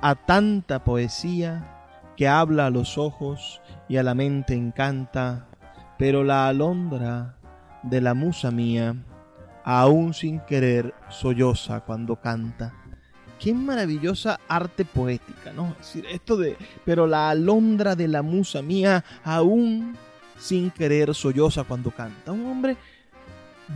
[0.00, 1.74] a tanta poesía
[2.16, 5.46] que habla a los ojos y a la mente encanta,
[5.98, 7.36] pero la alondra
[7.82, 8.96] de la musa mía,
[9.64, 12.72] aún sin querer, solloza cuando canta
[13.38, 15.70] qué maravillosa arte poética, ¿no?
[15.80, 19.96] Es decir, esto de, pero la alondra de la musa mía aún
[20.38, 22.32] sin querer solloza cuando canta.
[22.32, 22.76] Un hombre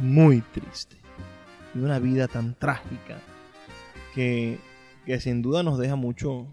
[0.00, 0.96] muy triste
[1.74, 3.18] y una vida tan trágica
[4.14, 4.58] que,
[5.06, 6.46] que sin duda nos deja mucho,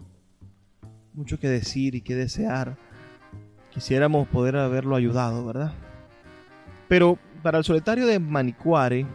[1.14, 2.76] mucho que decir y que desear.
[3.70, 5.72] Quisiéramos poder haberlo ayudado, ¿verdad?
[6.88, 9.06] Pero para el solitario de Manicuare,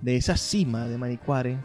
[0.00, 1.58] de esa cima de Manicuare,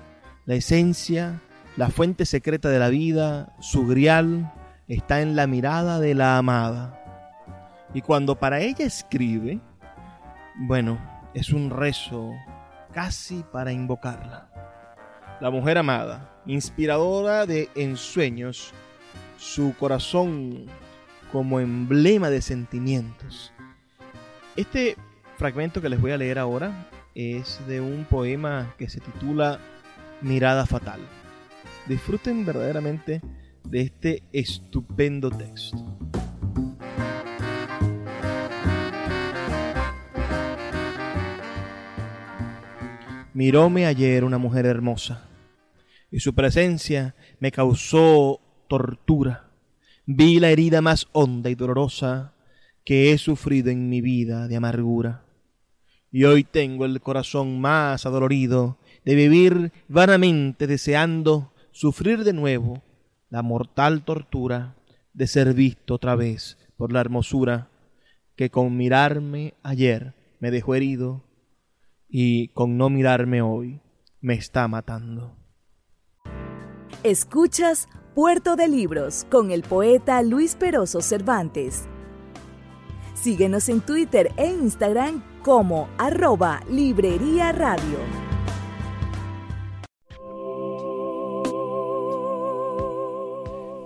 [0.45, 1.39] la esencia,
[1.78, 4.52] la fuente secreta de la vida, su grial,
[4.88, 6.97] está en la mirada de la amada.
[7.93, 9.60] Y cuando para ella escribe,
[10.56, 10.99] bueno,
[11.34, 12.32] es un rezo
[12.91, 14.49] casi para invocarla.
[15.39, 18.74] La mujer amada, inspiradora de ensueños,
[19.38, 20.66] su corazón
[21.32, 23.54] como emblema de sentimientos.
[24.56, 24.98] Este
[25.38, 29.60] fragmento que les voy a leer ahora es de un poema que se titula
[30.22, 31.00] Mirada Fatal.
[31.88, 33.22] Disfruten verdaderamente
[33.64, 35.78] de este estupendo texto.
[43.34, 45.30] Miróme ayer una mujer hermosa,
[46.12, 49.51] y su presencia me causó tortura.
[50.14, 52.34] Vi la herida más honda y dolorosa
[52.84, 55.24] que he sufrido en mi vida de amargura.
[56.12, 62.84] Y hoy tengo el corazón más adolorido de vivir vanamente deseando sufrir de nuevo
[63.30, 64.76] la mortal tortura
[65.14, 67.70] de ser visto otra vez por la hermosura
[68.36, 71.24] que con mirarme ayer me dejó herido
[72.09, 73.80] y con no mirarme hoy
[74.20, 75.38] me está matando.
[77.03, 81.86] Escuchas Puerto de Libros con el poeta Luis Peroso Cervantes.
[83.14, 87.99] Síguenos en Twitter e Instagram como arroba Librería Radio.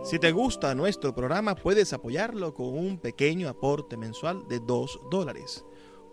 [0.03, 5.63] Si te gusta nuestro programa, puedes apoyarlo con un pequeño aporte mensual de 2 dólares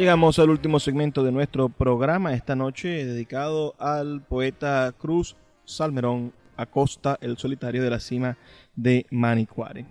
[0.00, 5.36] Llegamos al último segmento de nuestro programa esta noche dedicado al poeta Cruz
[5.66, 8.38] Salmerón Acosta, el solitario de la cima
[8.74, 9.84] de Manicuare.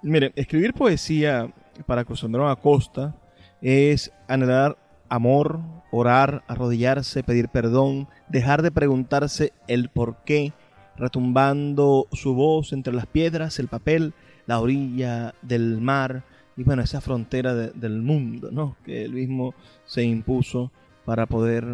[0.00, 1.52] Mire, escribir poesía
[1.86, 3.16] para Cruz Salmerón Acosta
[3.60, 4.78] es anhelar
[5.08, 5.58] amor,
[5.90, 10.52] orar, arrodillarse, pedir perdón, dejar de preguntarse el por qué,
[10.96, 14.14] retumbando su voz entre las piedras, el papel,
[14.46, 16.22] la orilla del mar,
[16.56, 18.76] y bueno, esa frontera del mundo, ¿no?
[18.84, 19.54] Que él mismo
[19.86, 20.70] se impuso
[21.04, 21.64] para poder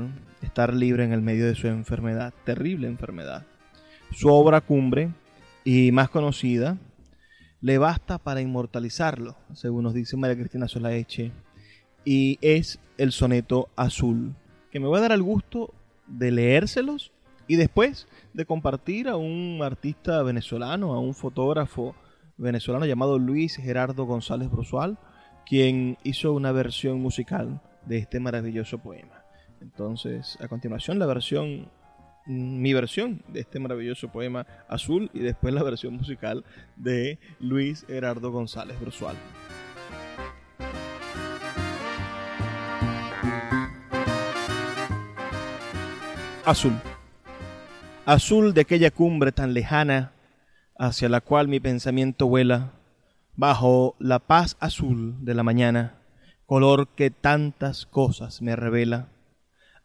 [0.42, 3.46] estar libre en el medio de su enfermedad, terrible enfermedad.
[4.12, 5.10] Su obra cumbre
[5.64, 6.78] y más conocida
[7.60, 11.30] le basta para inmortalizarlo, según nos dice María Cristina Solaeche,
[12.04, 14.34] y es el soneto azul,
[14.70, 15.74] que me voy a dar el gusto
[16.06, 17.12] de leérselos
[17.46, 21.94] y después de compartir a un artista venezolano, a un fotógrafo
[22.40, 24.98] venezolano llamado Luis Gerardo González Brusual,
[25.46, 29.24] quien hizo una versión musical de este maravilloso poema.
[29.60, 31.70] Entonces, a continuación la versión,
[32.26, 36.44] mi versión de este maravilloso poema azul y después la versión musical
[36.76, 39.16] de Luis Gerardo González Brusual.
[46.46, 46.72] Azul.
[48.06, 50.12] Azul de aquella cumbre tan lejana
[50.80, 52.72] hacia la cual mi pensamiento vuela,
[53.36, 56.00] bajo la paz azul de la mañana,
[56.46, 59.10] color que tantas cosas me revela,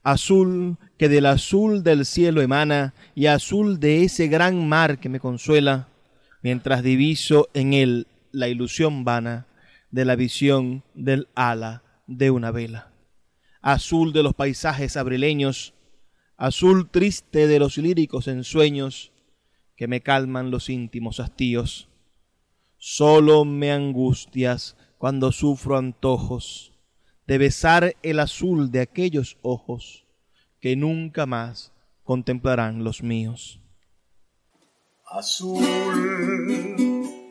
[0.04, 5.20] azul que del azul del cielo emana y azul de ese gran mar que me
[5.20, 5.90] consuela,
[6.42, 9.48] mientras diviso en él la ilusión vana
[9.92, 12.94] de la visión del ala de una vela,
[13.62, 15.74] azul de los paisajes abrileños,
[16.38, 19.12] azul triste de los líricos ensueños,
[19.76, 21.90] que me calman los íntimos hastíos.
[22.78, 26.74] Solo me angustias cuando sufro antojos
[27.28, 30.06] de besar el azul de aquellos ojos
[30.60, 31.74] que nunca más
[32.04, 33.60] contemplarán los míos.
[35.08, 35.66] Azul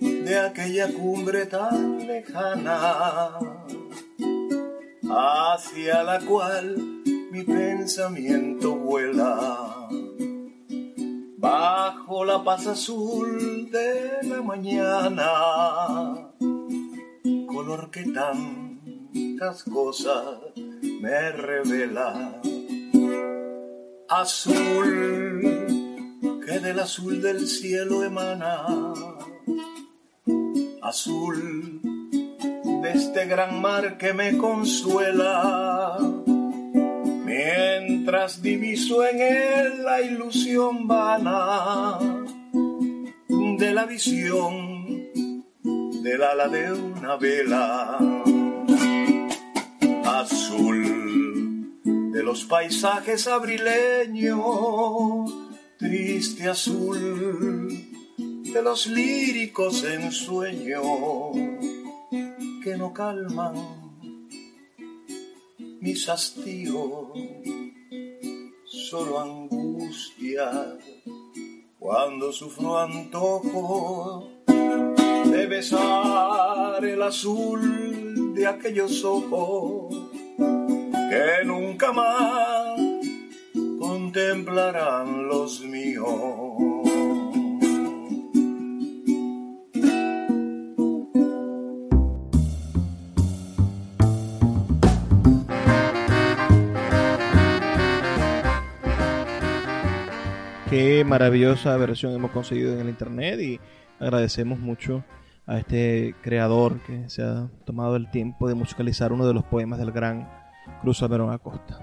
[0.00, 3.38] de aquella cumbre tan lejana
[5.10, 6.76] hacia la cual
[7.30, 9.88] mi pensamiento vuela
[11.44, 15.30] bajo la paz azul de la mañana,
[17.52, 20.38] color que tantas cosas
[21.02, 22.40] me revela.
[24.08, 24.90] Azul
[26.46, 28.54] que del azul del cielo emana,
[30.80, 31.38] azul
[32.82, 36.23] de este gran mar que me consuela
[37.24, 41.98] mientras diviso en él la ilusión vana
[43.58, 45.08] de la visión
[46.02, 47.98] del ala de una vela
[50.04, 51.72] azul
[52.12, 54.40] de los paisajes abrileños,
[55.78, 57.68] triste azul
[58.18, 60.84] de los líricos ensueños
[62.62, 63.83] que no calman
[65.84, 67.08] mis hastíos,
[68.64, 70.78] solo angustia
[71.78, 79.94] cuando sufro antojo de besar el azul de aquellos ojos
[80.38, 82.80] que nunca más
[83.78, 86.53] contemplarán los míos.
[100.74, 103.60] Qué maravillosa versión hemos conseguido en el internet y
[104.00, 105.04] agradecemos mucho
[105.46, 109.78] a este creador que se ha tomado el tiempo de musicalizar uno de los poemas
[109.78, 110.28] del gran
[110.82, 111.78] Cruz Salmerón Acosta.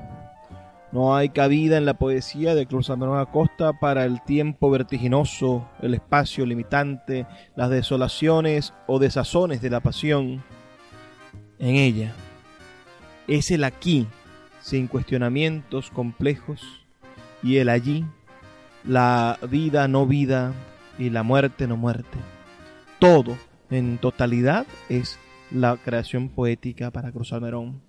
[0.91, 5.93] No hay cabida en la poesía de Cruz Salmerón Acosta para el tiempo vertiginoso, el
[5.93, 7.25] espacio limitante,
[7.55, 10.43] las desolaciones o desazones de la pasión.
[11.59, 12.11] En ella
[13.29, 14.05] es el aquí,
[14.59, 16.81] sin cuestionamientos complejos,
[17.41, 18.05] y el allí,
[18.83, 20.53] la vida no vida
[20.97, 22.17] y la muerte no muerte.
[22.99, 23.37] Todo
[23.69, 25.17] en totalidad es
[25.51, 27.81] la creación poética para Cruz Salmerón.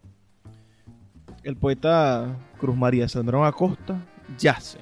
[1.43, 4.01] El poeta Cruz María Salmerón Acosta
[4.39, 4.79] yace,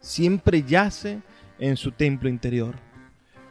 [0.00, 1.20] siempre yace
[1.58, 2.76] en su templo interior,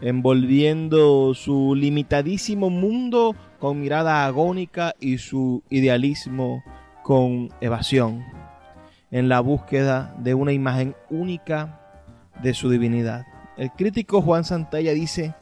[0.01, 6.63] envolviendo su limitadísimo mundo con mirada agónica y su idealismo
[7.03, 8.23] con evasión,
[9.11, 11.82] en la búsqueda de una imagen única
[12.41, 13.25] de su divinidad.
[13.57, 15.35] El crítico Juan Santalla dice,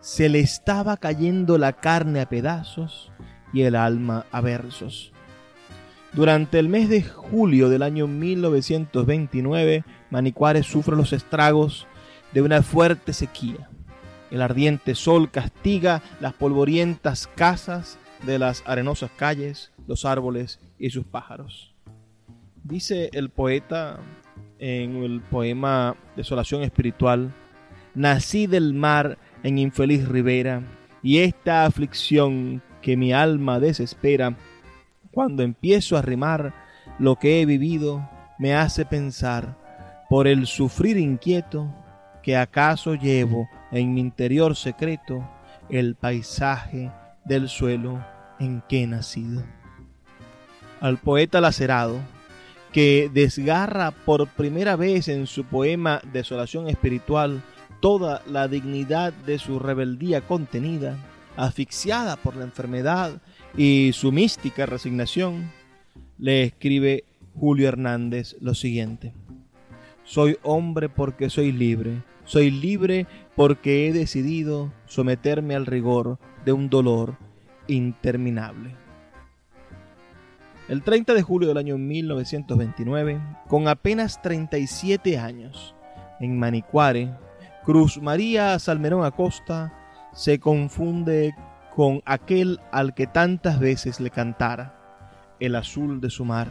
[0.00, 3.10] se le estaba cayendo la carne a pedazos
[3.52, 5.12] y el alma a versos.
[6.12, 11.86] Durante el mes de julio del año 1929, Manicuare sufre los estragos
[12.32, 13.68] de una fuerte sequía.
[14.30, 21.04] El ardiente sol castiga las polvorientas casas de las arenosas calles, los árboles y sus
[21.04, 21.74] pájaros.
[22.64, 23.98] Dice el poeta
[24.58, 27.32] en el poema Desolación Espiritual,
[27.94, 30.62] nací del mar en infeliz ribera,
[31.02, 34.36] y esta aflicción que mi alma desespera,
[35.10, 36.54] cuando empiezo a rimar
[36.98, 39.56] lo que he vivido, me hace pensar,
[40.08, 41.74] por el sufrir inquieto,
[42.22, 45.28] que acaso llevo en mi interior secreto
[45.68, 46.90] el paisaje
[47.24, 48.04] del suelo
[48.38, 49.42] en que he nacido.
[50.80, 52.00] Al poeta lacerado,
[52.72, 57.42] que desgarra por primera vez en su poema Desolación Espiritual
[57.80, 60.96] toda la dignidad de su rebeldía contenida,
[61.36, 63.20] asfixiada por la enfermedad
[63.56, 65.50] y su mística resignación,
[66.18, 67.04] le escribe
[67.34, 69.12] Julio Hernández lo siguiente.
[70.04, 76.70] Soy hombre porque soy libre, soy libre porque he decidido someterme al rigor de un
[76.70, 77.16] dolor
[77.66, 78.85] interminable.
[80.68, 85.76] El 30 de julio del año 1929, con apenas 37 años,
[86.18, 87.14] en Manicuare,
[87.64, 89.72] Cruz María Salmerón Acosta
[90.12, 91.36] se confunde
[91.72, 94.74] con aquel al que tantas veces le cantara,
[95.38, 96.48] el azul de su mar.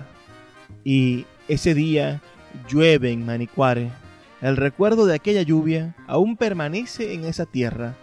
[0.86, 2.22] Y ese día
[2.70, 3.92] llueve en Manicuare.
[4.40, 7.96] El recuerdo de aquella lluvia aún permanece en esa tierra,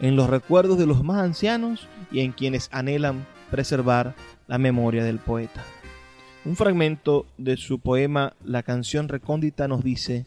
[0.00, 4.14] en los recuerdos de los más ancianos y en quienes anhelan preservar
[4.48, 5.62] la memoria del poeta.
[6.44, 10.26] Un fragmento de su poema La canción recóndita nos dice,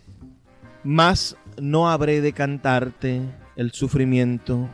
[0.83, 3.21] Más no habré de cantarte
[3.55, 4.69] el sufrimiento,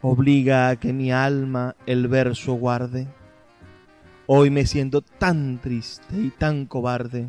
[0.00, 3.08] obliga a que mi alma el verso guarde.
[4.26, 7.28] Hoy me siento tan triste y tan cobarde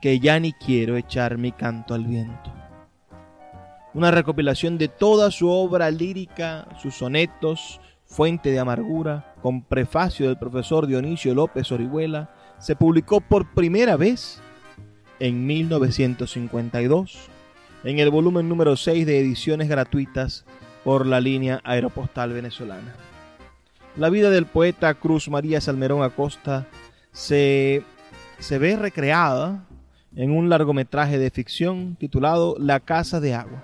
[0.00, 2.52] que ya ni quiero echar mi canto al viento.
[3.94, 10.38] Una recopilación de toda su obra lírica, sus sonetos, Fuente de Amargura, con prefacio del
[10.38, 14.42] profesor Dionisio López Orihuela, se publicó por primera vez
[15.20, 17.28] en 1952
[17.84, 20.44] en el volumen número 6 de ediciones gratuitas
[20.82, 22.96] por la línea aeropostal venezolana.
[23.96, 26.66] La vida del poeta Cruz María Salmerón Acosta
[27.12, 27.84] se,
[28.40, 29.64] se ve recreada
[30.16, 33.62] en un largometraje de ficción titulado La Casa de Agua,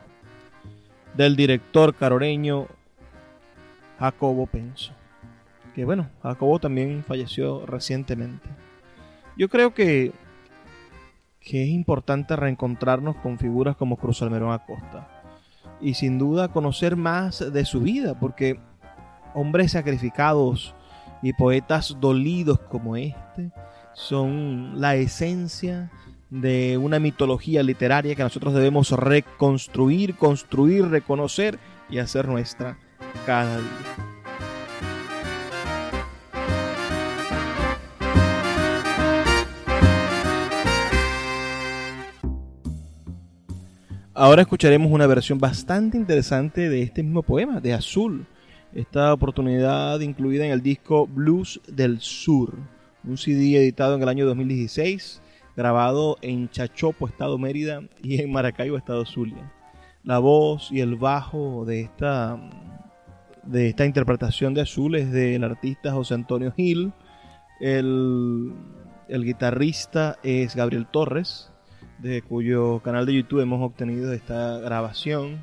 [1.16, 2.68] del director caroreño
[3.98, 4.92] Jacobo Penso.
[5.74, 8.48] Que bueno, Jacobo también falleció recientemente.
[9.36, 10.12] Yo creo que
[11.44, 15.08] que es importante reencontrarnos con figuras como Cruz Almerón Acosta.
[15.80, 18.60] Y sin duda conocer más de su vida, porque
[19.34, 20.74] hombres sacrificados
[21.22, 23.50] y poetas dolidos como este
[23.94, 25.90] son la esencia
[26.30, 31.58] de una mitología literaria que nosotros debemos reconstruir, construir, reconocer
[31.90, 32.78] y hacer nuestra
[33.26, 34.21] cada día.
[44.14, 48.26] Ahora escucharemos una versión bastante interesante de este mismo poema, de Azul.
[48.74, 52.58] Esta oportunidad incluida en el disco Blues del Sur,
[53.04, 55.22] un CD editado en el año 2016,
[55.56, 59.50] grabado en Chachopo, Estado Mérida, y en Maracaibo, Estado Zulia.
[60.04, 62.38] La voz y el bajo de esta,
[63.44, 66.92] de esta interpretación de Azul es del artista José Antonio Gil.
[67.60, 68.52] El,
[69.08, 71.51] el guitarrista es Gabriel Torres
[72.02, 75.40] de cuyo canal de YouTube hemos obtenido esta grabación.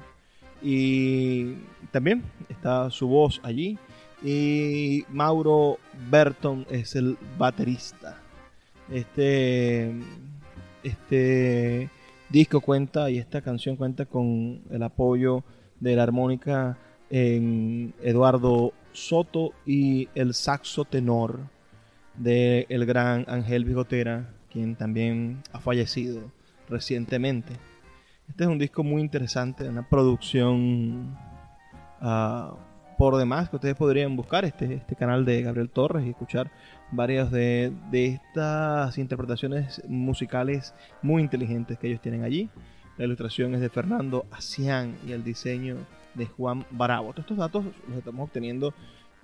[0.61, 1.53] Y
[1.91, 3.79] también está su voz allí.
[4.21, 5.79] Y Mauro
[6.11, 8.21] Berton es el baterista.
[8.91, 9.93] Este,
[10.83, 11.89] este
[12.29, 15.43] disco cuenta y esta canción cuenta con el apoyo
[15.79, 16.77] de la armónica
[17.09, 21.39] en Eduardo Soto y el saxo tenor
[22.17, 26.21] del el gran Ángel Bigotera, quien también ha fallecido
[26.69, 27.53] recientemente.
[28.27, 31.17] Este es un disco muy interesante, una producción
[32.01, 32.55] uh,
[32.97, 36.51] por demás que ustedes podrían buscar este, este canal de Gabriel Torres y escuchar
[36.91, 42.49] varias de, de estas interpretaciones musicales muy inteligentes que ellos tienen allí.
[42.97, 45.77] La ilustración es de Fernando Asián y el diseño
[46.13, 47.13] de Juan Barabo.
[47.13, 48.73] Todos estos datos los estamos obteniendo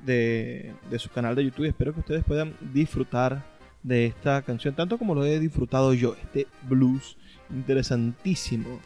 [0.06, 1.66] de, de su canal de YouTube.
[1.66, 3.44] Espero que ustedes puedan disfrutar
[3.84, 6.16] de esta canción tanto como lo he disfrutado yo.
[6.16, 7.18] Este blues
[7.50, 8.80] interesantísimo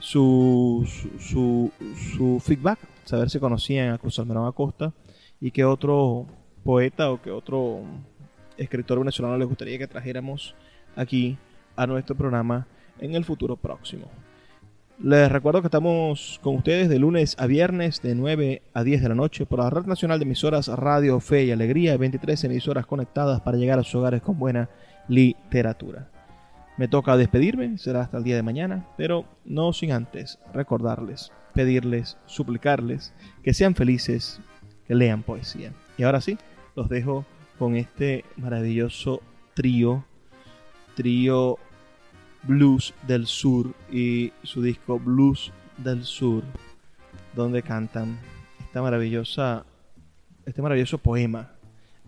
[0.00, 0.84] su,
[1.20, 1.70] su,
[2.16, 4.92] su feedback, saber si conocían a Cruz Almerón Acosta
[5.44, 6.26] y qué otro
[6.64, 7.82] poeta o qué otro
[8.56, 10.54] escritor venezolano les gustaría que trajéramos
[10.96, 11.36] aquí
[11.76, 12.66] a nuestro programa
[12.98, 14.06] en el futuro próximo.
[14.98, 19.08] Les recuerdo que estamos con ustedes de lunes a viernes de 9 a 10 de
[19.10, 23.42] la noche por la Red Nacional de Emisoras Radio Fe y Alegría, 23 emisoras conectadas
[23.42, 24.70] para llegar a sus hogares con buena
[25.08, 26.08] literatura.
[26.78, 32.16] Me toca despedirme, será hasta el día de mañana, pero no sin antes recordarles, pedirles,
[32.24, 34.40] suplicarles que sean felices,
[34.86, 35.72] que lean poesía.
[35.96, 36.38] Y ahora sí,
[36.76, 37.24] los dejo
[37.58, 39.22] con este maravilloso
[39.54, 40.04] trío,
[40.94, 41.58] trío
[42.42, 46.42] Blues del Sur y su disco Blues del Sur,
[47.34, 48.18] donde cantan
[48.60, 49.64] esta maravillosa,
[50.44, 51.52] este maravilloso poema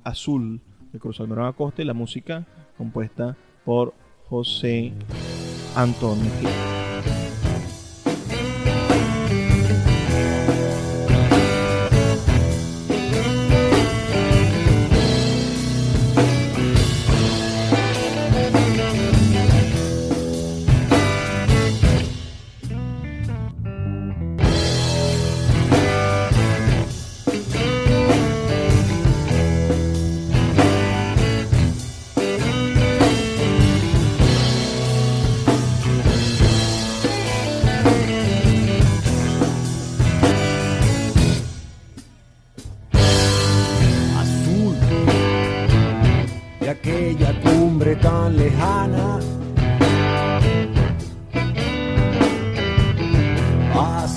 [0.04, 0.60] azul
[0.92, 2.44] de Cruz Almerón Acosta y la música
[2.76, 3.94] compuesta por
[4.28, 4.92] José
[5.74, 6.75] Antonio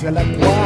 [0.09, 0.17] Gil.
[0.17, 0.58] el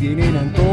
[0.00, 0.69] cuando me vienen antojos.